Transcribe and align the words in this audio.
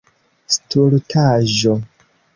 Stultaĵo! 0.55 1.79